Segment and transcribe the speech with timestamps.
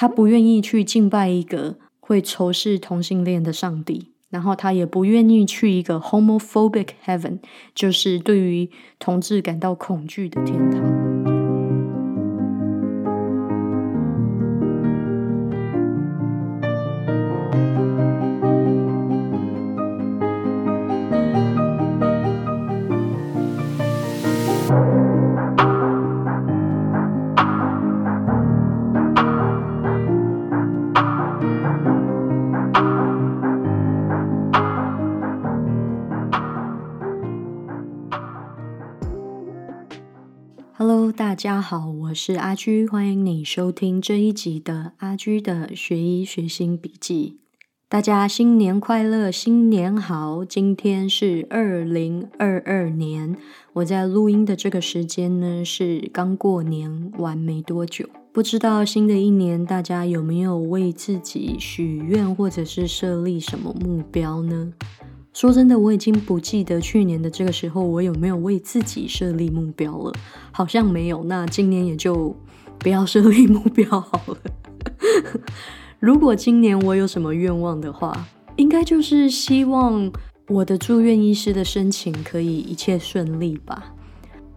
[0.00, 7.40] 他不愿意去敬拜一个会仇视同性恋的上帝，然后他也不愿意去一个 homophobic heaven，
[7.74, 11.17] 就是对于同志感到恐惧的天堂。
[42.08, 47.36] 我是阿居，欢迎你收听这一集的阿居的学医学心笔记。
[47.86, 50.42] 大家新年快乐，新年好！
[50.42, 53.36] 今天是二零二二年，
[53.74, 58.08] 我在录音的这个时间呢是刚过年完没多久。
[58.32, 64.72] 不知道新的一年大家有没有为自己许愿，或者是设立什么目标呢？
[65.38, 70.12] 说真的，我已经不记得去年的这个时候我有没有为自己设立目标了，
[70.50, 71.22] 好像没有。
[71.22, 72.34] 那今年也就
[72.76, 74.36] 不要设立目标好了。
[76.00, 80.10] 如果今年我有什么愿望的话，应该就是希望
[80.48, 83.94] 我的住院医师的申请可以一切顺利吧。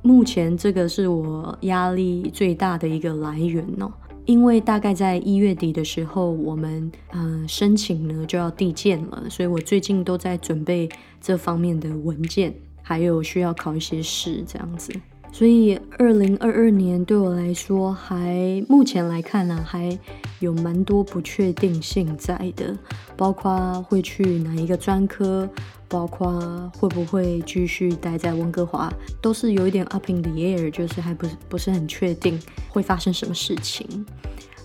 [0.01, 3.91] 目前这个是我压力最大的一个来源哦。
[4.25, 10.87] 因为大概在一月底的时候，我们嗯申请呢就要递件了，所以我最近都在准备
[11.19, 14.93] 这方面的文件，还有需要考一些试这样子。
[15.33, 19.97] 所以二零二二年对我来说，还目前来看呢，还
[20.39, 22.77] 有蛮多不确定性在的，
[23.15, 25.49] 包括会去哪一个专科。
[25.91, 32.39] 包括会不会继续待在温哥华，都是有一点 up in the air，就是还不是不是很确定
[32.69, 34.05] 会发生什么事情。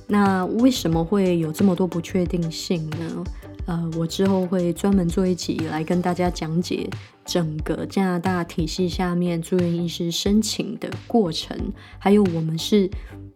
[0.06, 3.24] 那为什么会有这么多不确定性呢？
[3.66, 6.88] 呃，我之后会专门做一集来跟大家讲解
[7.24, 11.58] 整个加拿大体系下面住院医师申请的过程，
[11.98, 12.88] 还有我们是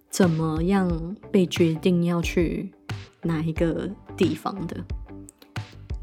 [0.09, 2.71] 怎么样被决定要去
[3.23, 4.77] 哪一个地方的。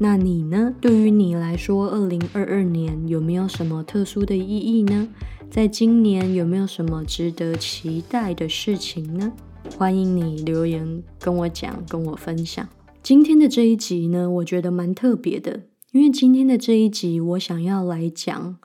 [0.00, 0.72] 那你呢？
[0.80, 5.08] 对于你来说，二零二二年有没有什么特殊的意义呢？
[5.50, 9.32] 在今年有没有什么值得期待的事情呢？
[9.76, 12.68] 欢迎你留言跟我讲，跟我分享。
[13.02, 18.56] 今天的这一集呢，我觉得蛮特别的，因为今天的这一集，我想要来讲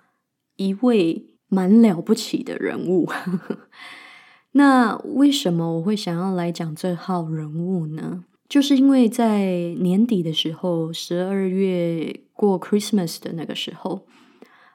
[0.58, 3.10] 一位蛮了不起的人物。
[4.54, 8.26] 那为什么我会想要来讲这号人物呢？
[8.54, 14.06] 就是因为在年底的时候，十二月过 Christmas 的那个时候，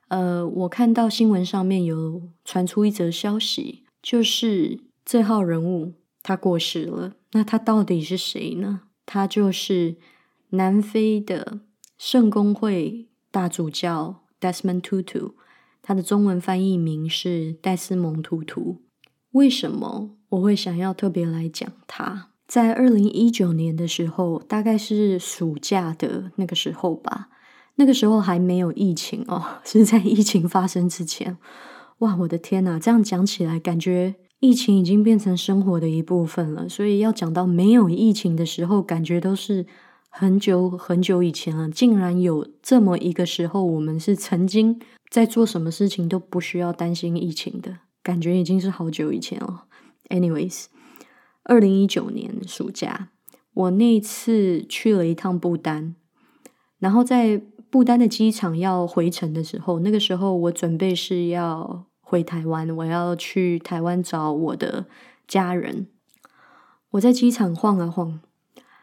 [0.08, 5.92] 呃，我看到新闻上面有传出一则消息，就是这号人物
[6.24, 7.14] 他过世了。
[7.30, 8.80] 那他到底是谁呢？
[9.06, 9.94] 他就是
[10.48, 11.60] 南非的
[11.96, 15.34] 圣公会大主教 Desmond Tutu，
[15.80, 18.82] 他的中文翻译名是戴斯蒙·图图。
[19.30, 22.30] 为什么我会想要特别来讲他？
[22.48, 27.28] 在二零一九年的时候，大概是暑假的那个时候吧。
[27.74, 31.36] 那个时候还没有疫情哦， 是在疫情发生之前。
[31.98, 32.78] 哇，我的天哪！
[32.78, 36.66] 这样讲起来，感觉疫情已经变成生活的一部分了。
[36.68, 39.66] 所以要讲到没有疫情的时候，感觉都是
[40.08, 41.68] 很久很久以前了。
[41.68, 49.64] 竟然有这么一个时候，我们是曾经在做什么事情都不需要担心疫情的感觉，已经是好久以前了。
[50.08, 50.64] Anyways。
[51.48, 53.08] 二零一九年暑假，
[53.54, 55.94] 我那次去了一趟不丹，
[56.78, 64.84] 然后在不丹的机场要回程的时候，那个时候我准备是要回台湾，我要去台湾找我的
[65.26, 65.86] 家人。
[66.90, 68.20] 我在机场晃啊晃，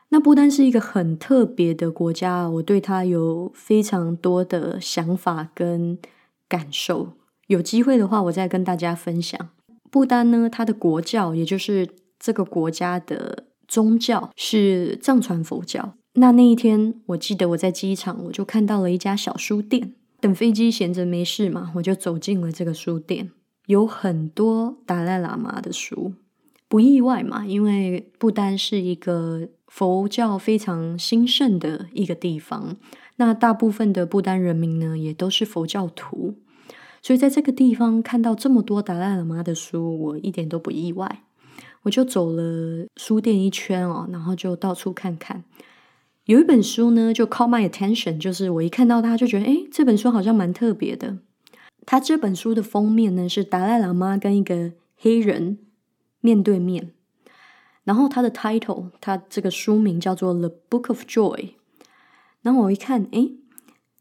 [0.10, 6.00] 那不丹是一个很特别的国家，我对它有非常多的想法跟
[6.50, 7.14] 感受。
[7.46, 9.50] 有机会的话，我再跟大家分享。
[9.92, 11.88] 不丹呢，它的国教也就是。
[12.26, 15.94] 这个国家的宗教是藏传佛教。
[16.14, 19.94] 那那一天，我记得我在机场，我就看到了一家小书店。
[20.20, 23.30] 等飞机闲着没事嘛，我就走进了这个书店，
[23.68, 26.14] 有很多达赖喇嘛的书，
[26.68, 32.76] 不意外嘛，因为不丹是一个佛教非常兴盛的一个地方，
[33.18, 36.34] 那大部分的不丹人民呢，也都是佛教徒，
[37.04, 41.25] 所以在这个地方看到这么多达赖喇嘛的书，我一点都不意外。
[41.86, 45.44] 我就走了书店一圈哦，然后就到处看看。
[46.26, 51.20] 有一本书呢，就 call my attention，就是我一看到它就觉得，哎，这本书好像蛮特别的。
[51.86, 55.60] 它这本书的封面呢是达赖喇嘛跟一个黑人
[56.22, 56.92] 面对面。
[57.84, 61.38] 然后它的 title，它这个书名叫做《The Book of Joy》。
[62.42, 63.38] 然后我一看，诶，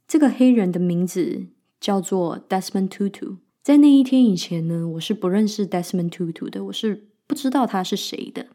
[0.08, 1.48] 这个黑人的名字
[1.78, 3.36] 叫做 Desmond Tutu。
[3.62, 8.46] 在那一天以前呢，我是不认识 Desmond Tutu 的，我是不知道他是谁的。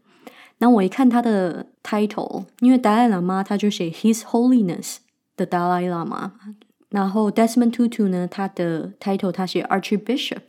[0.57, 4.98] 然后我一看他的 title，因为达赖喇嘛他就写 His Holiness
[5.36, 6.33] 的达赖喇嘛，
[6.89, 10.42] 然后 Desmond Tutu 呢，他的 title 他写 Archbishop。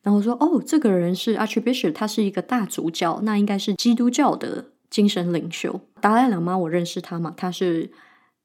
[0.00, 5.80] 然后说：“哦，这个人是 Archbishop，他是一个大主教，那应该是基督教的精神领袖。
[6.00, 7.90] 达赖喇嘛，我认识他嘛，他是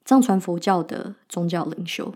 [0.04, 2.16] 藏传佛教的宗教领袖。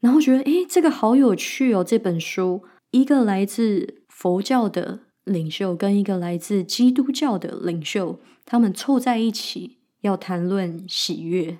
[0.00, 1.82] 然后觉得，诶，这个好有趣哦！
[1.82, 11.58] 这本书，一个来自佛教的领袖跟一个来自基督教的领袖，他们凑在一起要谈论喜悦。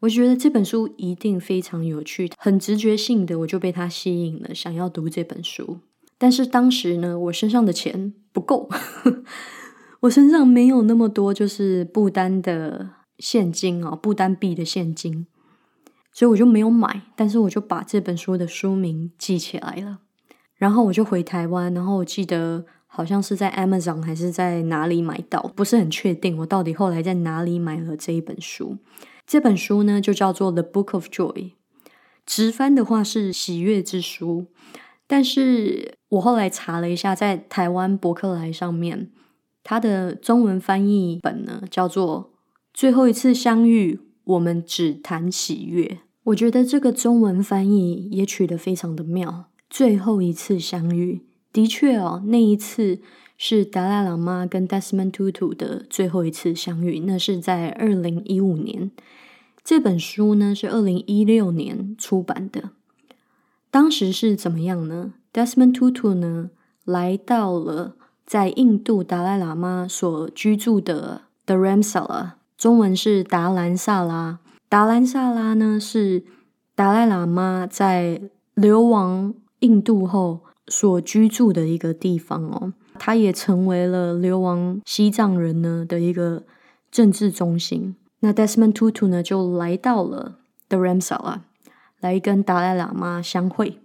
[0.00, 5.78] 我觉得这本书一定非常有趣，很直觉性的，我就被他吸引了，想要读这本书。”
[6.18, 8.68] 但是当时呢，我身上的钱不够，
[10.00, 15.26] 我身上没有那么多，就是不丹的现金啊，不丹币的现金，
[16.12, 17.02] 所以我就没有买。
[17.16, 19.98] 但是我就把这本书的书名记起来了，
[20.56, 22.64] 然后我就回台湾，然后我记得
[22.96, 28.78] 好像是在 Amazon 还是在哪里买到，不是很确定我到底后来在哪里买了这一本书。
[29.26, 31.32] 这本书呢，就叫做《The Book of Joy》，
[32.24, 34.42] 直翻的话是《喜悦之书》。
[35.08, 39.10] 但是我后来查了一下，在台湾博客来上面，
[39.64, 42.30] 它的中文翻译本呢叫做
[42.72, 45.84] 《最后一次相遇，我们只谈喜悦》。
[46.22, 49.46] 我觉得这个中文翻译也取得非常的妙。
[49.68, 51.22] 最后一次相遇，
[51.54, 52.98] 的确哦，那一次
[53.38, 58.90] 是达赖喇嘛跟 Desmond Tutu 的最后一次相遇，那是在二零一五年。
[59.62, 62.70] 这本书呢是二零一六年出版的。
[63.70, 66.50] 当时是怎么样呢？Desmond Tutu 呢，
[66.84, 67.94] 来到了
[68.26, 74.40] 在印度达赖喇嘛所居住的 Dharamsala，中文是达兰萨拉。
[74.68, 76.24] 达兰萨拉呢，是
[76.74, 78.22] 达赖喇嘛在
[78.54, 82.72] 流亡印度后所居住的一个地方哦。
[82.98, 86.44] 它也成为了流亡西藏人呢的一个
[86.90, 87.96] 政治中心。
[88.20, 90.36] 那 Desmond Tutu 呢，就来到了
[90.68, 91.40] The Ramsala，。
[92.00, 93.78] 来跟达赖喇嘛相会，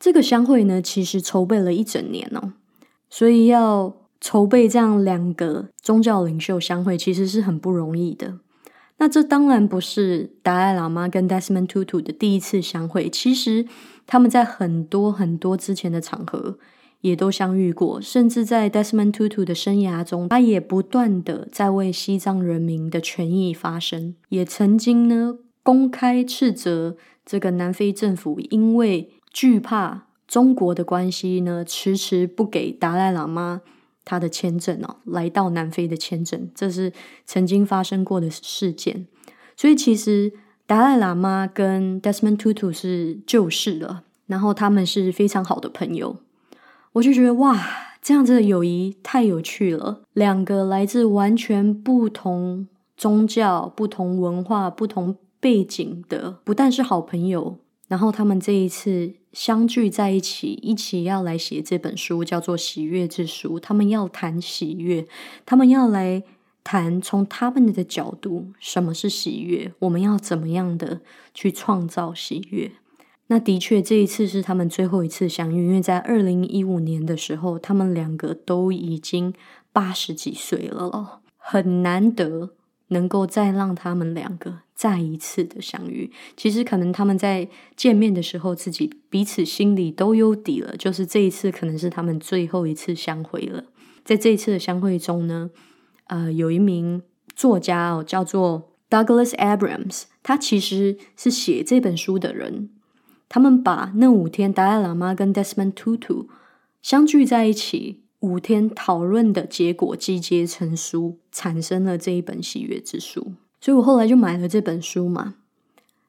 [0.00, 2.52] 这个相会呢，其实筹备了一整年哦，
[3.08, 8.40] 所以要筹备这样两个宗教领袖相会，其实是很不容易的。
[8.96, 13.64] 那这当然不是达赖喇嘛跟 Desmond Tutu 的第一次相会，其实
[14.08, 16.58] 他们在很多很多之前的场合
[17.02, 26.96] 也都相遇过，甚至在 Desmond Tutu 的生涯中，他也不断的在为西藏人民的权益发声，也曾经呢公开斥责。
[27.24, 33.60] 这个南非政府因为惧怕中国的关系呢，迟迟不给达赖喇嘛
[34.02, 36.90] 他的签证哦，来到南非的签证，这是
[37.26, 39.06] 曾经发生过的事件。
[39.58, 40.32] 所以其实
[40.68, 46.18] 达赖喇嘛跟 Desmond Tutu 是旧识了，然后他们是非常好的朋友。
[46.92, 47.60] 我就觉得哇，
[48.00, 50.02] 这样子的友谊太有趣了。
[50.12, 55.16] 两个来自完全不同宗教、不同文化、不同。
[55.40, 63.56] 背景的不但是好朋友，然后他们这一次相聚在一起，一起要来写这本书，叫做《喜悦之书》。
[63.60, 65.06] 他们要谈喜悦，
[65.46, 66.24] 他们要来
[66.62, 69.72] 谈从他们的角度，什么是喜悦？
[69.80, 71.00] 我们要怎么样的
[71.32, 72.72] 去创造喜悦？
[73.28, 79.34] 那的确，这一次是他们最后一次相遇，因为在二零一五年的时候，他们两个都已经
[79.72, 82.54] 八十几岁了，很难得。
[82.90, 93.64] 能够再让他们两个再一次的相遇，其实可能他们在见面的时候，自己彼此心里都有底了，就是这一次可能是他们最后一次相会了。
[94.06, 95.50] 在这一次的相会中呢，
[96.08, 97.02] 呃，有一名
[97.34, 102.68] 作家哦，叫做 Douglas Abrams，他其实是写这本书的人。
[103.28, 106.26] 他们把那五天达赖喇嘛跟 Desmond Tutu
[106.82, 108.02] 相聚在一起。
[108.20, 113.34] 五天讨论的结果集结成书，产生了这一本喜悦之书。
[113.60, 115.36] 所以我后来就买了这本书嘛。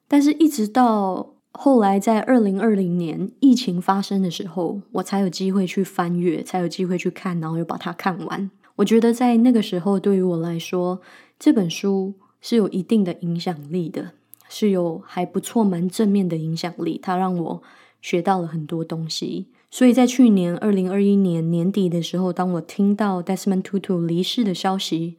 [0.08, 8.50] 但是，一直到后来，在二零二零年疫情发生的时候，我才有机会去翻阅，才有机会去看，然后又把它看完。
[8.80, 11.00] 我觉得在那个时候，对于我来说，
[11.38, 14.12] 这本书是有一定的影响力的，
[14.48, 16.98] 是有还不错、蛮正面的影响力。
[17.02, 17.62] 它让我
[18.00, 19.46] 学到了很多东西。
[19.70, 25.16] 所以在去年二零二一年年底的时候，当我听到 Desmond Tutu 离世的消息，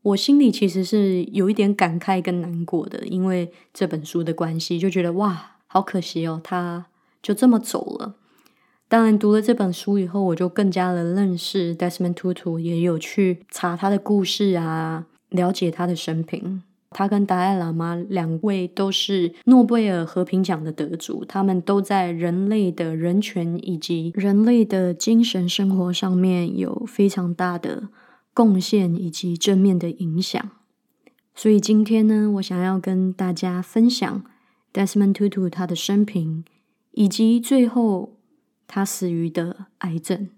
[0.00, 6.86] 我心里其实是有一点感慨跟难过的，因为这本书的关系，就觉得哇，好可惜哦，他
[7.22, 8.14] 就这么走了。
[8.90, 16.62] 当然，读了这本书以后，我就更加的认识 Desmond Tutu，也有去查他的故事啊，了解他的生平。
[16.88, 27.90] 他跟达赖喇嘛两位都是诺贝尔和平奖的得主，他们都在人类的人权以及人类的精神生活上面有非常大的
[28.32, 30.42] 贡献以及正面的影响。
[31.34, 34.24] 所以今天呢，我想要跟大家分享
[34.72, 36.42] Desmond Tutu 他的生平，
[36.92, 38.14] 以及最后。
[38.68, 40.28] 他死于的癌症。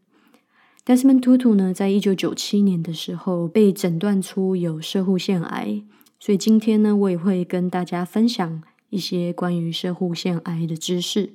[0.86, 5.82] Desmond Tutu 呢，在一九九七年的时候被诊断出有射护腺癌，
[6.18, 11.34] 所以今天呢，我也会跟大家分享一些关于射护腺癌的知识。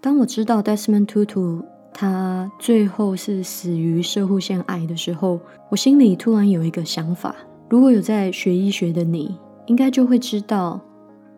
[0.00, 5.40] 当我知道 Desmond Tutu 他最后是死于射护腺癌的时候，
[5.70, 7.36] 我心里突然有一个想法：
[7.68, 10.80] 如果有在学医学的你，应该就会知道。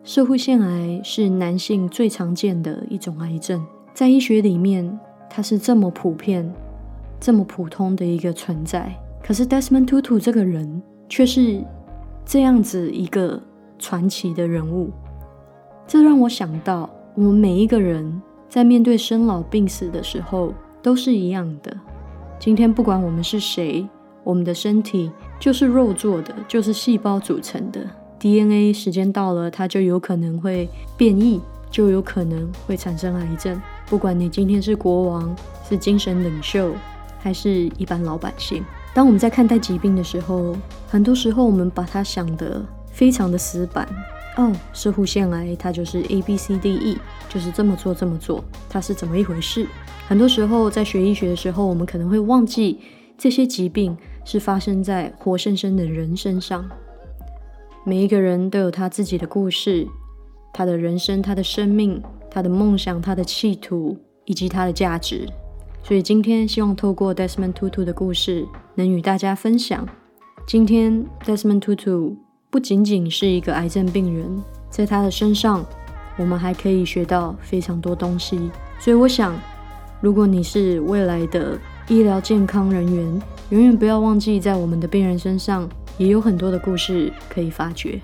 [0.06, 4.96] 射护腺癌是男性最常见的一种癌症，在医学里面，
[5.28, 6.48] 它是这么普遍、
[7.18, 8.96] 这么普通的一个存在。
[9.20, 11.60] 可是 Desmond Tutu 这个人却是
[12.24, 13.42] 这样子一个
[13.80, 14.92] 传奇的人物，
[15.88, 21.76] 这让我想到，我们每一个人在面对生老病死的时候都是一样的。
[22.38, 23.84] 今天不管我们是谁，
[24.22, 25.10] 我们的身体
[25.40, 27.84] 就是肉做的，就是细胞组成的。
[28.18, 33.60] DNA 时间到了，它就有可能会变异，就有可能会产生癌症。
[33.88, 35.36] 不管你今天是国王、
[35.68, 36.72] 是精神领袖，
[37.18, 40.56] 还是一般老百姓，当我们在看待疾病的时候，
[40.88, 43.86] 很多时候我们把它想得非常的死板。
[44.36, 49.66] 哦，射护腺癌它就是 A B C D E，就是这么做这么做，它是怎么一回事？
[50.06, 52.78] 很多时候在学医学的时候，我们可能会忘记
[53.16, 56.68] 这些疾病是发生在活生生的人身上。
[57.88, 59.86] 每一个人都有他自己的故事，
[60.52, 65.24] 他的人生、他的生命、他的梦想、他的企图以及他的价值。
[65.84, 69.86] 所以今天希望透过 Desmond Tutu 的故事，能与大家分享。
[70.48, 72.16] 今天 Desmond Tutu
[72.50, 75.64] 不仅仅是一个癌症病人，在他的身上，
[76.18, 78.50] 我们还可以学到非常多东西。
[78.80, 79.32] 所以我想，
[80.00, 85.68] 如果你是未来的医疗健康人员，永远不要忘记在我们的病人身上。
[85.98, 88.00] 也有很多的故事可以发掘。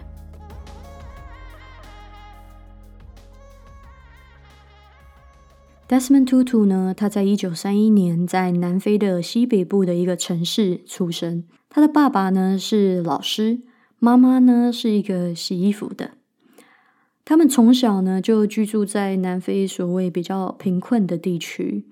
[5.89, 6.95] Desmond Tutu 呢？
[6.97, 11.45] 他在一九三一年在南非的西北部的一个城市出生。
[11.69, 13.61] 他的爸爸呢是老师，
[13.99, 16.13] 妈妈呢是一个洗衣服的。
[17.27, 21.85] 他们从小呢就居住在南非所谓比较贫困的地区。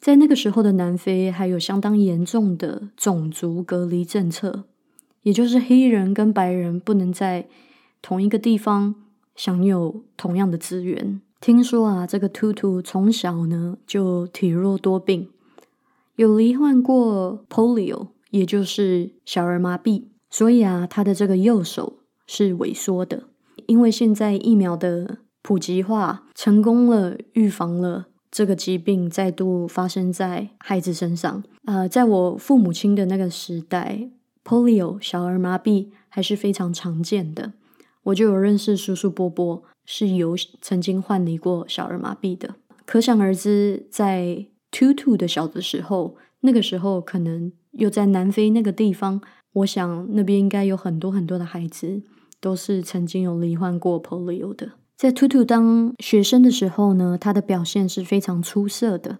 [0.00, 4.64] 在那个时候的南非，还有相当严重的种族隔离政策。
[5.24, 7.48] 也就是黑人跟白人不能在
[8.00, 8.94] 同一个地方
[9.34, 11.20] 享有同样的资源。
[11.40, 15.28] 听说啊，这个兔兔从小呢就体弱多病，
[16.16, 23.24] 有罹患过 polio，也就是小儿麻痹，所以啊，他的这个右手是萎缩的。
[23.66, 31.42] 因为现在疫苗的普及化，成功了预防了这个疾病再度发生在孩子身上。
[31.64, 34.10] 呃，在我父母亲的那个时代。
[34.44, 37.54] Polio 小儿麻痹还是非常常见的，
[38.04, 49.20] 我就有认识叔叔伯伯是有曾经患离过小儿麻痹的，可想而知，在 two two 的小的时候，那个时候可能又在南非那个地方，
[49.54, 52.02] 我想那边应该有很多很多的孩子
[52.40, 54.72] 都是曾经有罹患过 polio 的。
[54.96, 59.18] 在 two two 当学生的时候呢，他的表现是非常出色的。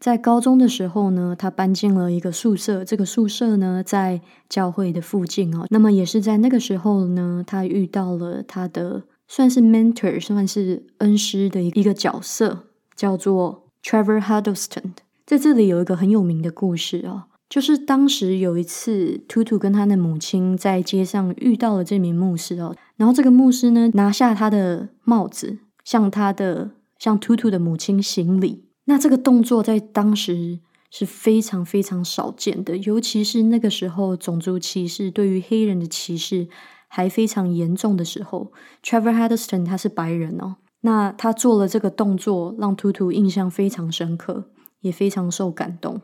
[0.00, 2.84] 在高中的时候呢，他搬进了一个宿舍。
[2.84, 5.66] 这个宿舍呢，在教会的附近哦。
[5.70, 14.92] 那么也是在那个时候呢，他遇到了他的算是 mentor，算是恩师的一个角色，叫做 Trevor Huddleston。
[15.26, 22.74] 在这里有一个很有名的故事哦，就是当时有一次，Tutu 跟他的母亲在街上遇到了这名牧师哦。
[22.96, 28.67] 然后这个牧师呢，拿下他的帽子，向他的向 Tutu 的母亲行礼。
[28.88, 36.48] 那这个动作在当时是非常非常少见的，尤其是那个时候种族歧视对于黑人的歧视
[36.88, 38.50] 还非常严重的时候。
[38.82, 46.00] Trevor Huddleston 他是白人哦，那他做了这个动作，让图图印象非常深刻，也非常受感动。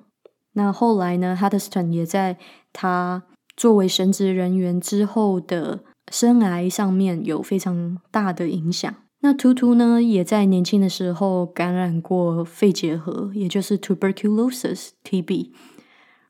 [0.53, 2.37] 那后来呢，Huddleston 也在
[2.75, 3.23] 他
[3.57, 5.81] 作为神职人员之后的
[6.13, 8.95] 生涯上面有非常大的影响。
[9.25, 15.49] 那图图呢，也在年轻的时候感染过肺结核，也就是 tuberculosis（TB）。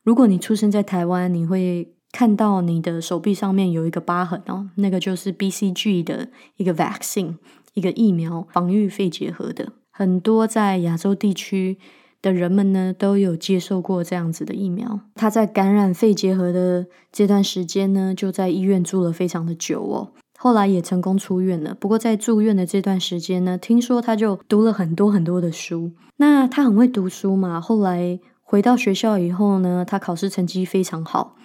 [0.01, 7.35] 如果你出生在台湾，你会看到你的手臂上面有一个疤痕哦，那个就是 BCG 的一个 vaccine，
[7.73, 9.73] 一个疫苗防御肺结核的。
[9.91, 11.77] 很多在亚洲地区
[12.21, 15.01] 的人们呢，都有接受过这样子的疫苗。
[15.15, 20.13] 他在感染肺结核的这段时间呢，就在医院住了非常的久哦。
[20.45, 21.73] 后来也成功出院了。
[21.73, 25.93] 不过在住院的这段时间呢，听说他就读了很多很多的书。
[26.17, 27.59] 那他很会读书嘛。
[27.59, 31.35] 后来回到学校以后呢，他考试成绩非常好，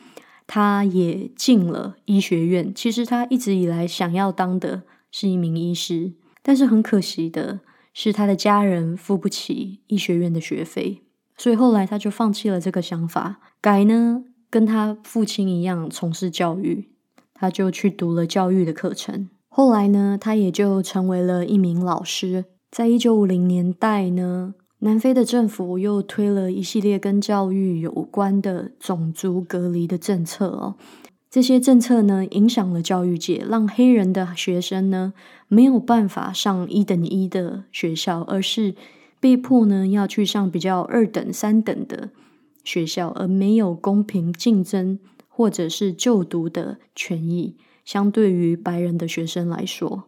[0.46, 2.74] 他也进了医学院。
[2.74, 7.60] 其实他一直以来想要当的是一名医师，但是很可惜的。
[7.94, 11.02] 是他的家人付不起医学院的学费，
[11.38, 16.90] 所以后来他就放弃了这个想法，改呢跟他父亲一样从事教育，
[17.40, 19.30] 他就去读了教育的课程。
[19.48, 22.44] 后来呢，他也就成为了一名老师。
[22.70, 30.76] 在一九五零年代呢，南非的政府又推了一系列跟教育有关的种族隔离的政策哦。
[31.30, 35.14] 这些政策呢，影响了教育界，让黑人的学生呢
[35.48, 38.74] 没有办法上一等一的学校，而是
[39.18, 42.10] 被迫呢要去上比较二等、三等的
[42.62, 44.98] 学校，而没有公平竞争
[45.40, 47.56] 或者是就读的权益。
[47.82, 50.04] 相对于白人的学生来说，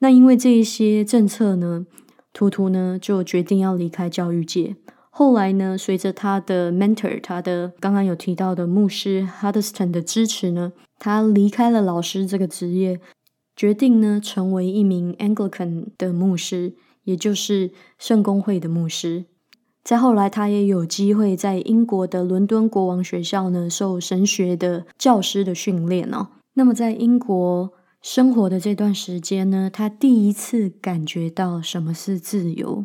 [0.00, 1.86] 那因为这一些政策呢，
[2.34, 4.76] 图图呢就决定要离开教育界。
[5.08, 13.00] 后来呢，随着他的 mentor，他的刚刚有提到的牧师 Huddleston 的支持呢，他离开了老师这个职业，
[13.56, 16.74] 决定呢成为一名 Anglican 的牧师，
[17.04, 19.24] 也就是圣公会的牧师。
[19.90, 26.28] 再后来，他也有机会在英国的伦敦国王学校呢受神学的教师的训练哦。
[26.54, 32.84] 那么在英国生活的这段时间呢，他第一次感觉到什么是自由，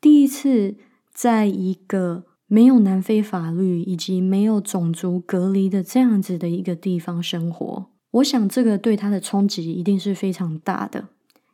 [0.00, 0.74] 第一次。
[1.14, 11.08] 在一个没有南非法律以及没有种族隔离的这样子的一个地方生活，我想这个对他的冲击一定是非常大的。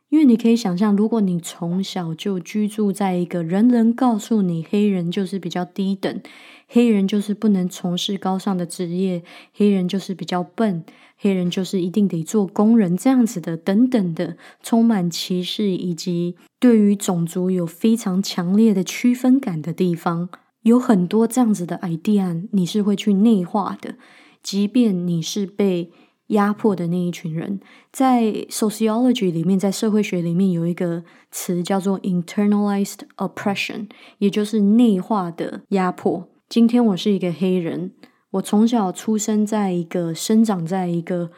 [0.09, 6.19] 因为你可以想象，如果你从小就居住在一个人人告诉你黑人就是比较低等，
[6.67, 9.23] 黑人就是不能从事高尚的职业，
[9.53, 10.83] 黑人就是比较笨，
[11.15, 20.29] 黑人就是一定得做工人这样子的等等的，充满歧视以及对于种族有非常强烈的区分感的地方，
[20.63, 23.93] 有很多这样子的 idea，你是会去内化的，
[24.41, 25.91] 即便你是被。
[26.29, 27.59] 压迫的那一群人，
[27.91, 33.87] 在 sociology 里面，在社会学里面有一个词叫做 internalized oppression，
[34.17, 36.27] 也就是内化的压迫。
[36.47, 37.91] 今天我是一个黑人，
[38.31, 41.31] 我从小出生在一个生长在一个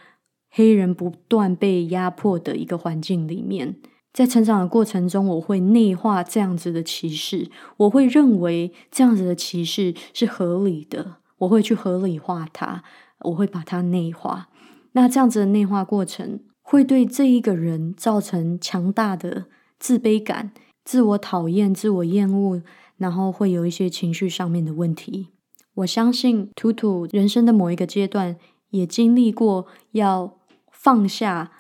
[0.50, 3.78] 黑人不断被压迫的一个环境里面，
[4.14, 12.84] 在成长的过程中，我会内化这样子的歧视，我会认为这样子的歧视是合理的，我会去合理化它，
[13.22, 14.50] 我会把它内化。
[14.94, 19.46] 那这样子的内化过程，会对这一个人造成强大的
[19.80, 20.52] 自卑感、
[20.84, 22.62] 自我讨厌、自我厌恶，
[22.98, 25.30] 然后会有一些情绪上面的问题。
[25.76, 28.36] 我相信图图人生的某一个阶段，
[28.72, 30.38] 也经历过要
[30.72, 31.52] 放下、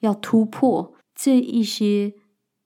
[0.00, 2.14] 要突破这一些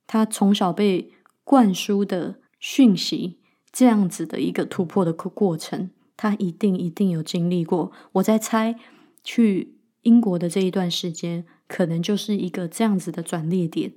[0.06, 1.10] 他从小被
[1.42, 3.40] 灌输的讯息，
[3.72, 7.90] 这样子的一个突破的过程，他一定一定有经历过。
[8.12, 8.76] 我在猜
[9.24, 9.74] 去。
[10.04, 13.92] 英国的这一段时间，可能就是一个这样子的转捩点。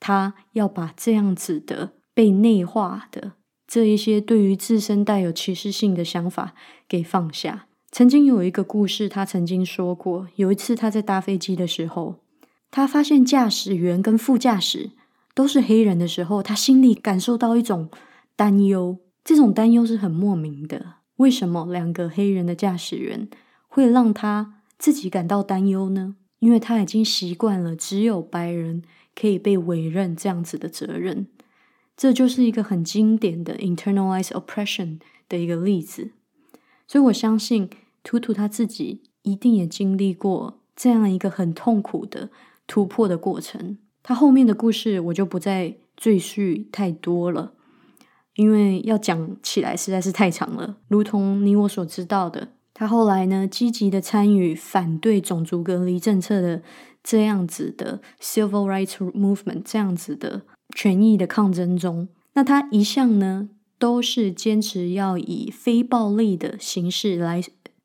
[0.00, 3.32] 他要把这样子的被内化的
[3.66, 6.54] 这一些对于自身带有歧视性的想法
[6.88, 7.66] 给放下。
[7.90, 12.20] 曾经有一个故事，他曾经说过，有一次他在搭飞机的时候，
[12.70, 14.90] 他发现驾驶员跟副驾驶
[15.34, 17.88] 都是黑人的时候，他心里感受到一种
[18.36, 18.98] 担忧。
[19.24, 20.94] 这种担忧是很莫名的。
[21.16, 23.28] 为什么两个黑人的驾驶员
[23.66, 24.57] 会让他？
[24.78, 28.82] 自己感到担忧呢，因为他已经习惯了只有白人
[29.14, 31.26] 可以被委任这样子的责任，
[31.96, 36.12] 这就是一个很经典的 internalized oppression 的一个例子。
[36.86, 37.68] 所以我相信
[38.04, 42.30] 图图他自己一定也经历过这样一个很痛苦的
[42.66, 43.78] 突破的过程。
[44.04, 47.52] 他后面的故事我就不再赘述太多了，
[48.36, 50.76] 因为要讲起来实在是太长了。
[50.86, 52.52] 如同你我所知道的。
[52.78, 56.62] 他后来呢，积极的参与反对种族隔离政策的
[57.02, 60.42] 这样子的 civil rights movement 这样子的
[60.76, 62.06] 权益的抗争中。
[62.34, 63.48] 那他一向呢，
[63.80, 67.42] 都是坚持要以非暴力的形式来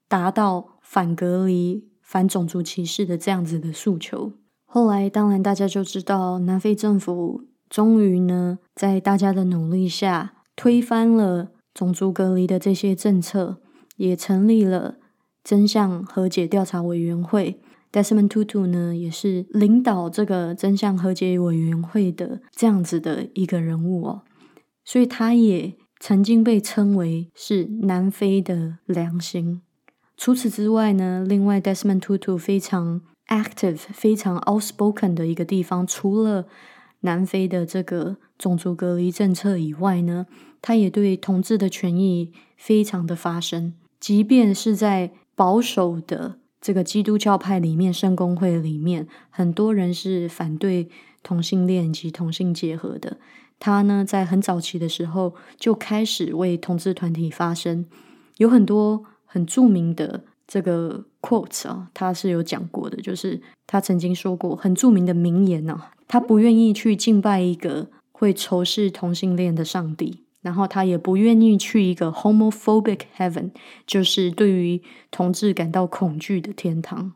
[0.08, 4.34] 达到反隔离、反种族歧视的这样子的诉求。
[4.66, 13.58] 后来，当然大家就知道，南非政府终于呢，在大家的努力下，推翻了种族隔离的这些政策。
[14.04, 14.98] 也成立了
[15.46, 24.24] 真相和解调查委员会，Desmond Tutu 呢，也是领导这个真相和解委员会的这样子的一个人物哦，
[24.84, 29.62] 所以他也曾经被称为是南非的良心。
[30.18, 36.46] 除此之外呢，另外 Desmond Tutu 非常 active、非常 outspoken 的一个地方，除了
[37.02, 40.26] 南非的这个种族隔离政策以外呢，
[40.62, 50.90] 他也对同志的权益非常的发声，即便是在保守的这个基督教派里面，圣公会里面，很多人是反对
[51.24, 53.16] 同性恋及同性结合的。
[53.60, 57.86] 他呢，在很早期的时候就开始为同志团体发声，
[58.36, 65.80] 有很多很著名的这个 quotes 啊，他是有讲过的，就是他曾经说过很著名的名言呢。
[66.10, 73.50] 他不愿意去敬拜一个会仇视同性恋的上帝，然后他也不愿意去一个 homophobic heaven，
[73.88, 74.80] 就是对于
[75.10, 77.14] 同志感到恐惧的天堂。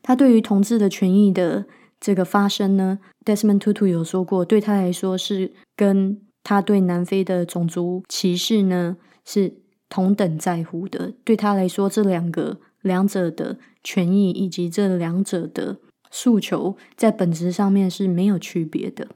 [0.00, 1.66] 他对于同志的权益的
[1.98, 9.54] 这个发声呢，Desmond Tutu 有说过，对他来说是跟他对南非的种族歧视呢是
[9.88, 11.14] 同等在乎的。
[11.24, 15.78] 对他来说，这两个两者的权益以及这两者的。
[16.10, 19.08] 诉求在本质上面是没有区别的。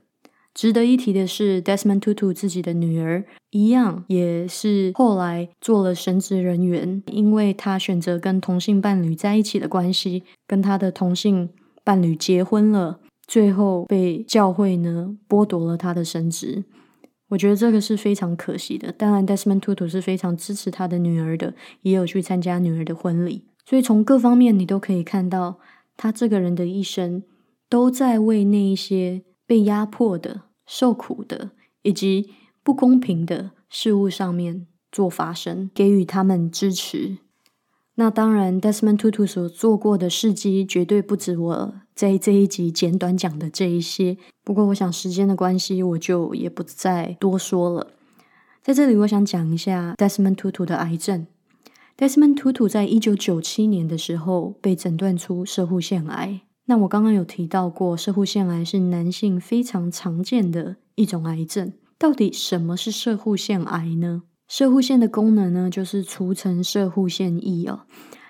[0.54, 11.50] 值得一提的是，Desmond Tutu 自己的女儿一样，也是后来做了神职人员，因为他选择跟同性伴侣在一起的关系，跟他的同性
[11.82, 16.64] 伴侣结婚了，最后被教会呢剥夺了他的神职。
[17.28, 18.92] 我觉得这个是非常可惜的。
[18.92, 23.44] 当然，Desmond Tutu 是非常支持他的女儿的，也有去参加女儿的婚礼。
[23.64, 25.58] 所以从各方面你都可以看到。
[25.94, 27.22] 他这个人的一生
[27.68, 31.50] 都在为那一些被压迫的、受苦的
[31.82, 32.30] 以及
[32.62, 37.18] 不公平的事物上面做发声，给予他们支持。
[37.96, 44.16] 那当然，Desmond Tutu 所做过的事迹绝对不止我在这一集简短讲的这一些。
[44.42, 47.88] 不过，我想时间的关系，我就也不再多说了。
[48.62, 51.26] 在这里，我想讲一下 Desmond Tutu 的癌症。
[51.98, 56.40] Desmond Tutu 在一九九七年的时候被诊断出射护腺癌。
[56.66, 61.72] 那我刚刚有提到过，射护腺癌是男性非常常见的一种癌症。
[61.98, 64.22] 到底什么是射护腺癌呢？
[64.48, 67.80] 射护腺的功能呢，就是储存射护腺液哦。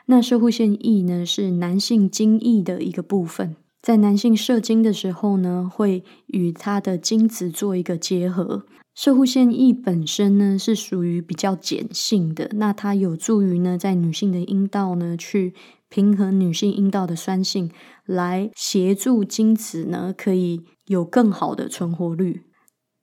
[0.06, 8.64] 那射护腺液呢，是男性精液的一个部分，在男性射精的时候呢，会与他的精子做一个结合。
[8.94, 15.54] 射护腺液本身呢是属于比较碱性的，那它有助于呢在女性的阴道呢去
[15.92, 17.70] 平衡女性阴道的酸性，
[18.06, 22.44] 来协助精子呢可以有更好的存活率。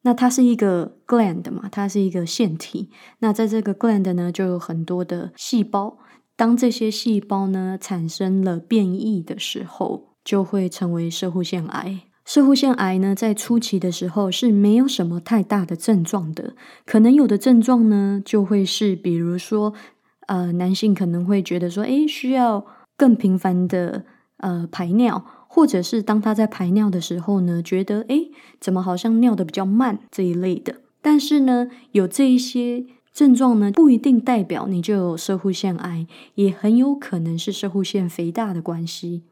[0.01, 2.89] 那它是一个 gland 嘛，它是一个腺体。
[3.19, 5.99] 那在这个 gland 呢就有很多的细胞，
[6.35, 12.01] 当这些细胞呢产生了变异的时候，就会成为射护腺癌。
[12.25, 16.55] 射护腺癌呢，在初期的时候是没有什么太大的症状的，
[16.87, 19.73] 可能有的症状呢，就会是比如说，
[20.27, 22.65] 呃，男性可能会觉得说，诶，需要
[22.99, 24.03] 更频繁的
[24.37, 30.81] 呃排尿，或者是当他在排尿的时候呢，觉得诶，怎么好像尿的比较慢这一类的。
[31.01, 39.23] 但是呢，有这一些症状呢，不一定代表你就有射护腺癌，也很有可能是射护腺肥大的关系，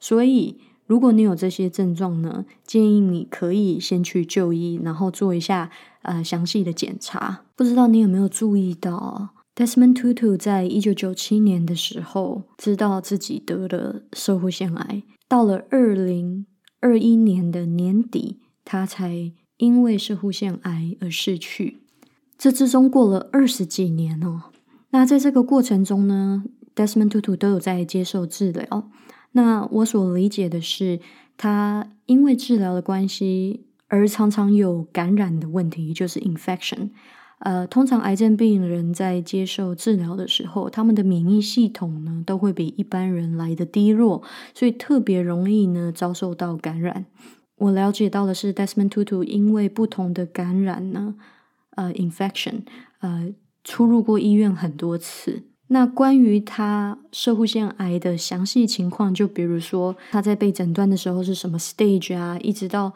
[0.00, 0.58] 所以。
[0.86, 5.70] 如果你有这些症状呢，建议你可以先去就医，然后做一下
[6.02, 7.44] 呃详细的检查。
[7.56, 16.46] 不知道你有没有注意到，Desmond Tutu 在一九九七年的时候知道自己得了射护腺癌，到了二零
[16.80, 21.82] 二一年的年底，他才因为射护腺癌而逝去。
[22.36, 24.44] 这之中过了二十几年哦。
[24.90, 28.90] 那在这个过程中呢，Desmond Tutu 都有在接受治疗。
[29.32, 31.00] 那我所理解的是，
[31.36, 36.90] 他因为治疗的关系而常常有感染的问题，就是 infection。
[37.40, 44.22] 呃，通常癌症病人在接受治疗的时候，他们的免疫系统呢都会比一般人来的低弱，
[44.54, 47.06] 所以特别容易呢遭受到感染。
[47.56, 51.14] 我了解到的是，Desmond Tutu 因为不同的感染呢，
[51.76, 52.62] 呃，infection，
[53.00, 55.42] 呃，出入过医院很多次。
[55.68, 62.92] 那关于他射护腺癌的详细情况，就比如说他在被诊断的时候是什么 stage 啊，一直到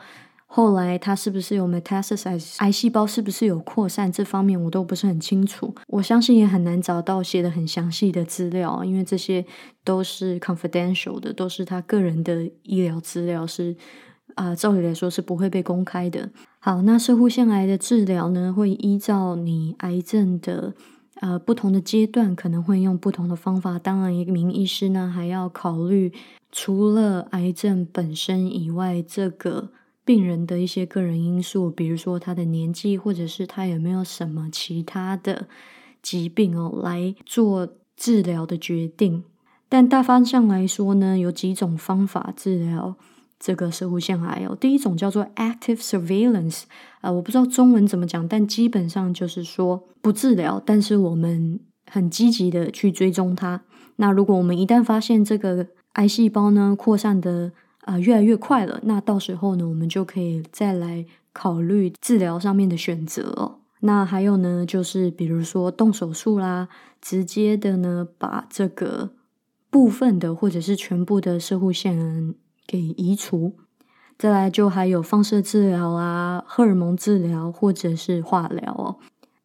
[0.51, 5.75] 后来他是不是有 metastasis 癌细胞是不是有扩散，这方面我都不是很清楚。
[5.89, 9.45] 我相信也很难找到写的很详细的资料，因为这些
[9.85, 13.77] 都是 confidential 的，都是他个人的医疗资料，是
[14.37, 16.31] 啊，照理来说是不会被公开的。
[16.59, 20.75] 好，那射护腺癌的治疗呢，会依照你癌症的。
[21.21, 23.77] 呃，不同的阶段可能会用不同的方法。
[23.77, 26.13] 当然，一名医师呢还要考虑
[26.53, 29.71] 除了癌症本身以外，这个
[30.09, 35.47] 病人的一些个人因素，比如说他的年纪，或者是他有没有什么其他的
[36.01, 39.25] 疾病哦，来做治疗的决定。
[39.69, 42.97] 但大方向来说呢，有几种方法治疗。
[43.41, 46.63] 这个射护腺癌哦，第一种叫做 active surveillance，
[47.01, 53.63] 啊，我不知道中文怎么讲，但基本上就是说不治疗，但是我们很积极的去追踪它。
[53.95, 57.53] 那如果我们一旦发现这个癌细胞呢扩散的
[57.89, 63.61] 啊越来越快了，那到时候呢，我们就可以再来考虑治疗上面的选择哦。
[63.81, 66.69] 那还有呢，就是比如说动手术啦，
[67.01, 69.11] 直接的呢把这个
[69.71, 72.35] 部分的或者是全部的射护腺。
[72.71, 73.55] 给移除，
[74.19, 78.97] 再来就还有放射治疗啊、荷尔蒙治疗或者是化疗哦。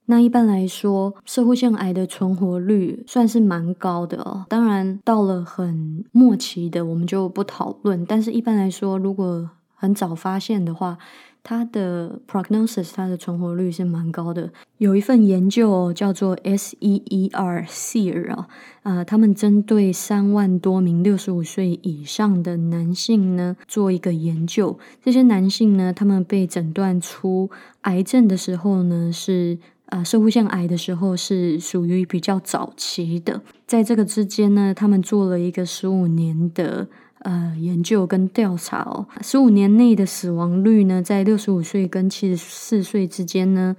[0.06, 4.46] 那一般来说，射护腺癌的存活率算是蛮高的哦。
[4.50, 8.06] 当然，到了很末期的，我们就不讨论。
[8.06, 10.98] 但是一般来说，如果很早发现的话，
[11.42, 14.50] 它的 prognosis，它的存活率是蛮高的。
[14.78, 18.48] 有一份研究哦叫做 SEER SEER 啊，
[18.84, 24.78] 啊，他们针对三万多名六十五岁以上的男性呢做一个研究。
[25.02, 27.50] 这些男性呢，他们被诊断出
[27.82, 33.42] 癌症的时候呢，是啊，射护腺癌的时候是属于比较早期的。
[33.66, 36.88] 在这个之间呢，他们做了一个十五年的。
[37.24, 43.78] 呃，研究跟调查哦，十五年内的死亡率呢，在六十五岁跟七十四岁之间呢，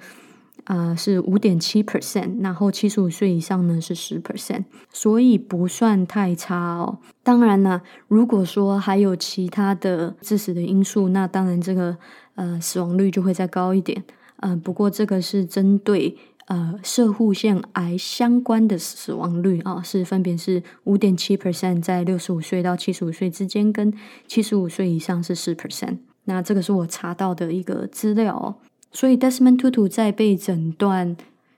[0.65, 6.97] 啊是五点七 percent，然后七十五岁以上呢是十 percent，所以不算太差哦。
[7.23, 11.99] 当然呢，如果说还有其他的致死的因素，那当然这个
[12.37, 14.03] 呃死亡率就会再高一点。
[14.45, 16.17] 嗯，不过这个是针对。
[16.47, 23.91] 呃，射护腺癌相关的死亡率啊，是分别是五点七 percent，在六十五岁到七十五岁之间，跟
[24.27, 25.97] 七十五岁以上是四 percent。
[26.25, 28.37] 那这个是我查到的一个资料。
[28.37, 28.57] 哦
[28.93, 31.17] 所以，Desmond Tutu 在被诊断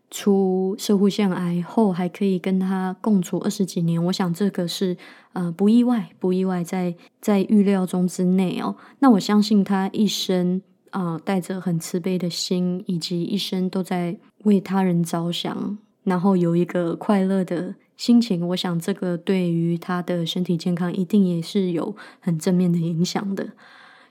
[0.09, 4.97] 出射护腺癌后，还可以跟他共处二十几年，我想这个是
[5.33, 8.77] 呃不意外，不意外，在在预料中之内哦。
[9.01, 10.63] 那我相信他一生
[10.97, 14.17] 啊，带着很慈悲的心，以及一生都在。
[14.45, 23.49] 为他人着想，然后有一个快乐的心情，我想这个对于他的身体健康一定也是有很正面的影响的。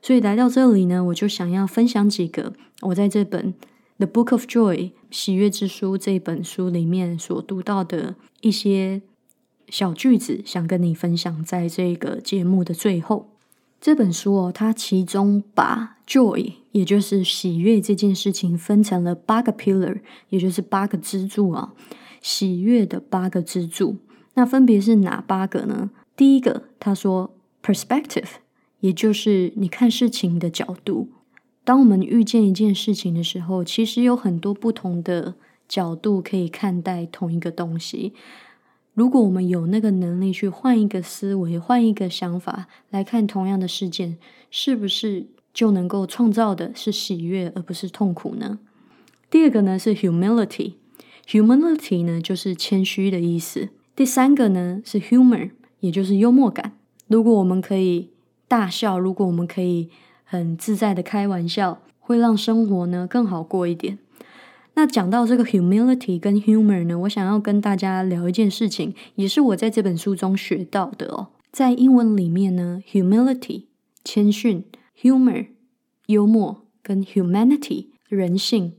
[0.01, 3.53] 所以来到这里呢，我就想要分享几个我在这本
[3.97, 4.75] 《The Book of Joy》
[5.09, 9.01] 喜悦之书这本书里面所读到的一些
[9.69, 11.41] 小句子，想跟你分享。
[11.45, 13.34] 在这个节目的最后。
[13.79, 21.73] 这本书哦，它其中把 joy，也就是喜悦这件事情，分成了八个 pillar，也就是八个支柱啊。
[22.21, 23.97] 喜悦的八个支柱，
[24.33, 25.91] 那分别是哪八个呢？
[26.15, 28.25] 第一个，他说 perspective，
[28.79, 31.09] 也就是你看事情的角度。
[31.63, 35.35] 当我们遇见一件事情的时候，其实有很多不同的
[35.67, 38.13] 角度可以看待同一个东西。
[38.95, 44.17] 如果我们有那个能力去换一个思维、换一个想法来看同样的事件，
[44.49, 48.57] 是不是就能够创造的是喜悦而不是痛苦呢？
[49.29, 53.67] 第二个呢是 humility，humility 呢就是谦虚的意思。
[53.95, 56.77] 第三个呢是 humor，也就是幽默感。
[57.07, 58.11] 如果我们可以
[58.47, 59.89] 大笑，如果我们可以
[60.23, 63.99] 很自在的开玩笑，会让生活呢更好过一点。
[64.77, 71.29] 那讲到这个 humility 跟 humor 呢，我想要跟大家聊一件事情，也是我在这本书中学到的哦。
[71.49, 73.63] 在英文里面呢，humility
[74.03, 74.65] 谦逊
[75.01, 75.47] ，humor
[76.07, 78.73] 幽默，跟 humanity 人性，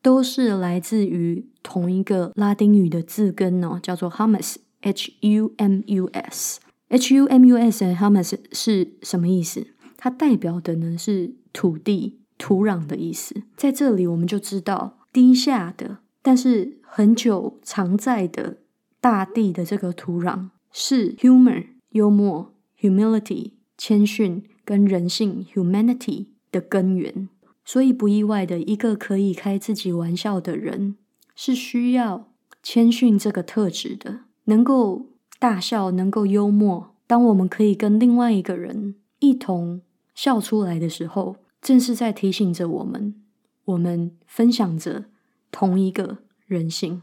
[0.00, 9.66] 都是来自于同一个拉丁语的字根哦，叫做 humus，h u m u s，h u m u s 和 humus 是什么意思？
[9.96, 13.42] 它代表的呢是土地、土壤的意思。
[13.56, 14.98] 在这里我们就知道。
[15.12, 18.58] 低下的，但是很久常在的
[19.00, 27.28] 大地的这个土壤，是 humor 幽默、humility 谦逊跟人性 humanity 的根源。
[27.64, 30.96] 所以不意外的，一个可以开自己玩笑的人，
[31.36, 34.20] 是需要谦逊这个特质的。
[34.46, 35.06] 能够
[35.38, 39.82] 大笑，能够幽默，当我们可以跟另外一个人一同
[40.14, 43.21] 笑出来的时候，正是在提醒着我们。
[43.64, 45.04] 我们分享着
[45.50, 47.02] 同一个人性，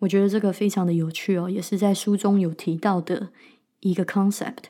[0.00, 3.30] 我觉得这个非常的有趣哦，也是在书中有提到的
[3.80, 4.64] 一个 concept。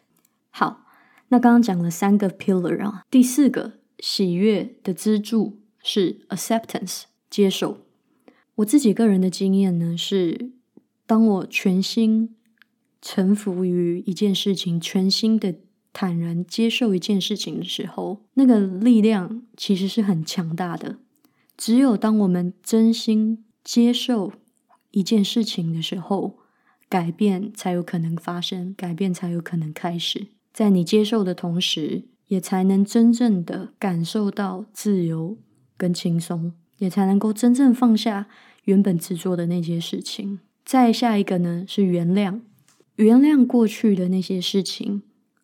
[0.50, 0.86] 好，
[1.28, 7.78] 那刚刚讲了三个 pillar 啊，第四个喜悦的支柱是 acceptance，接受。
[8.56, 10.50] 我自己个人的经验呢，是
[11.06, 12.34] 当我全心
[13.02, 15.54] 臣服于一件事情，全心的
[15.92, 20.98] 坦然接受一件事情的时候，那个力量其实是很强大的。
[21.60, 24.32] 只有当我们真心接受
[24.92, 26.38] 一件事情的时候，
[26.88, 30.28] 改变才有可能发生，改变才有可能开始。
[30.54, 35.36] 在你接受的同时，也才能真正的感受到自由
[35.76, 38.26] 跟轻松，也才能够真正放下
[38.64, 40.40] 原本执着的那些事情。
[40.64, 42.40] 再下一个呢是原谅，
[42.96, 45.02] 原谅过去的那些事情，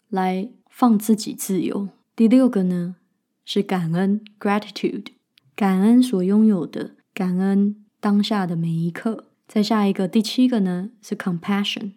[0.09, 1.90] 来放自己自由。
[2.16, 2.96] 第六个呢
[3.44, 5.09] 是感恩 （gratitude）。
[5.57, 9.25] 感恩所拥有的，感恩当下的每一刻。
[9.49, 11.92] 再下一个，第七个呢是 compassion，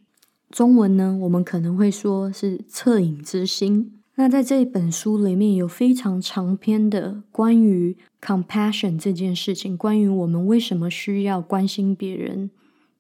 [0.49, 3.99] 中文呢我们可能会说是恻隐之心。
[4.15, 12.51] 那在这本书里面有非常长篇的关于 compassion 这件事情，关于我们为什么需要关心别人，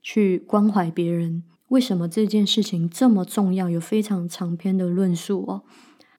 [0.01, 5.63] 去关怀别人，为什么这件事情这么重要，有非常长篇的论述哦。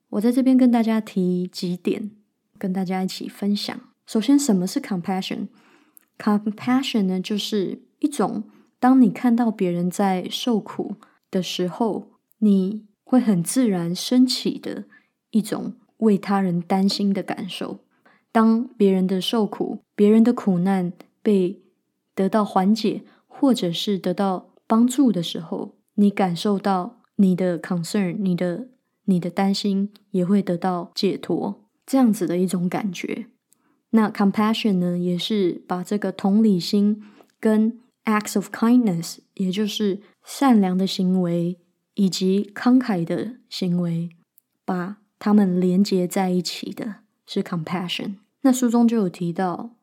[0.08, 2.12] 我在这边跟大家提几点，
[2.56, 3.78] 跟大家一起分享。
[4.10, 8.42] 首先，什么是 compassion？compassion 呢，就是一种
[8.80, 10.96] 当你看到别人在受苦
[11.30, 14.86] 的时候，你会很自然升起的
[15.30, 17.84] 一种为他人担心的感受。
[18.32, 20.92] 当别人的受苦、别人的苦难
[21.22, 21.62] 被
[22.16, 28.66] 得到缓解，或者是得到帮助的时候，你感受到你的 concern、你的
[29.04, 33.26] 你的担心也会得到解脱，这样子的一种感觉。
[33.90, 37.02] 那 compassion 呢，也是把这个同理心
[37.40, 41.58] 跟 acts of kindness，也就是善良的行为
[41.94, 44.10] 以及慷慨的行为，
[44.64, 48.14] 把它们连接在一起的，是 compassion。
[48.42, 49.76] 那书中就有提到，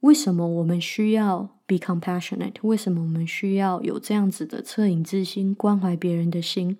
[0.00, 2.54] 为什么我们需要 be compassionate？
[2.62, 6.76] 为什么我们需要有这样子的恻隐之心，关怀别人的心？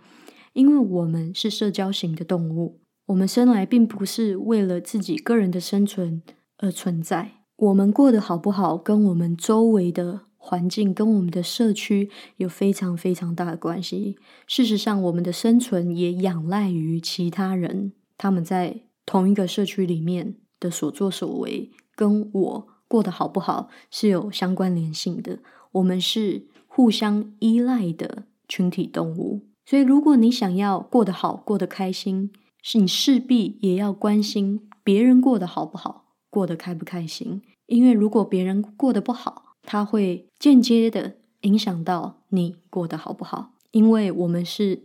[0.52, 6.22] 因为我们是社交型的动物，我们生来并不是为了自己个人的生存。
[6.58, 14.16] 而存在，我们过得好不好，跟我们周围的环境、跟我们的社区有非常非常大的关系。
[14.46, 25.40] 事实上，我们的生存也仰赖于其他人，他们在同一个社区里面的所作所为，跟我过得好不好是有相关联性的。
[25.72, 32.30] 我们是互相依赖的群体动物，所以如果你想要过得好、过得开心，
[32.62, 36.05] 是你势必也要关心别人过得好不好。
[36.36, 37.40] 过得开不开心？
[37.64, 43.54] 因为如果别人过得不好，他会间接的影响到你过得好不好。
[43.70, 44.82] 因为我们是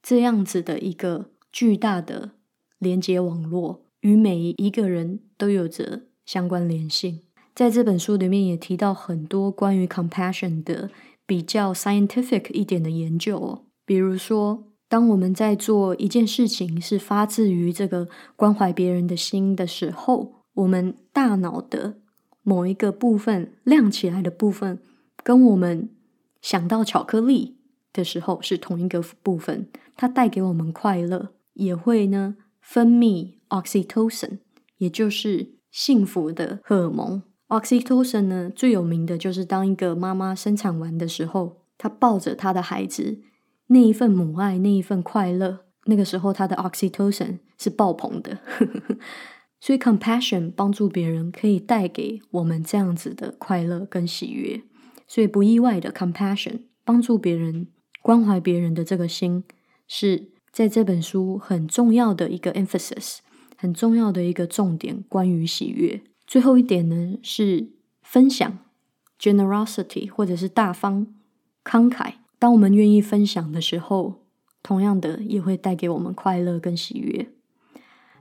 [0.00, 2.30] 这样子的一个巨大的
[2.78, 7.22] 连接网络，与每一个人都有着相关联性。
[7.56, 10.92] 在这本书里面也提到很多关于 compassion 的
[11.26, 20.33] 比较 scientific 一点的研究哦，比如说，当我们在做一件事情是发自于这个关怀别人的心的时候。
[20.54, 21.96] 我们大脑的
[22.42, 24.78] 某一个部分亮起来的部分，
[25.22, 25.90] 跟我们
[26.40, 27.58] 想到巧克力
[27.92, 34.38] 的时候是同一个部分，它带给我们快乐，也会呢分泌 oxytocin，
[34.78, 37.22] 也就是幸福的荷尔蒙。
[37.48, 43.20] oxytocin 呢最有名的就是当一个妈妈生产完的时候，她抱着她的孩子，
[43.68, 48.38] 那一份母爱，那一份快乐，那个时候她的 oxytocin 是爆棚的。
[49.64, 54.60] 所以，compassion 帮助别人可以带给我们这样子的快乐跟喜悦。
[55.08, 57.68] 所以不意外的，compassion 帮助别人、
[58.02, 59.42] 关怀别人的这个心，
[59.88, 63.20] 是在这本书很重要的一个 emphasis，
[63.56, 65.02] 很重要的一个重点。
[65.08, 67.70] 关于喜悦，最后一点呢是
[68.02, 68.58] 分享
[69.18, 71.06] generosity，或者是大方
[71.64, 72.16] 慷慨。
[72.38, 74.26] 当我们愿意分享的时候，
[74.62, 77.30] 同样的也会带给我们快乐跟喜悦。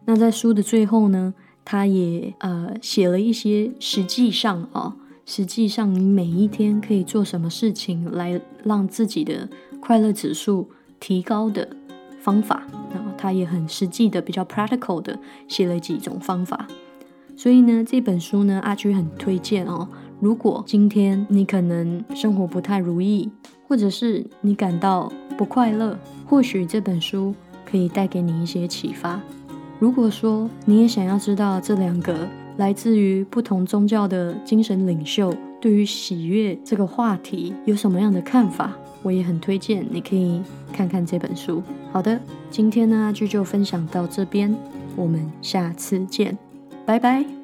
[0.06, 9.48] 那在书的最后呢，他也呃写了一些实际上啊，实际上你每一天可以做什么事情来让自己的
[9.80, 11.68] 快乐指数提高的
[12.20, 12.64] 方法。
[12.94, 16.68] 然后他也很实际的、比较 practical 的写了几种方法。
[17.36, 19.88] 所以呢，这本书呢，阿居很推荐哦。
[20.20, 23.30] 如果今天你可能生活不太如意，
[23.68, 27.34] 或者是你感到不快乐，或许这本书
[27.66, 29.20] 可以带给你一些启发。
[29.84, 32.16] 如果说你也想要知道这两个
[32.56, 38.72] 来自于不同宗教的精神领袖对于喜悦这个话题有什么样的看法，
[39.02, 41.62] 我也很推荐你可以看看这本书。
[41.92, 42.18] 好的，
[42.50, 44.56] 今天呢就就分享到这边，
[44.96, 46.38] 我们下次见，
[46.86, 47.43] 拜拜。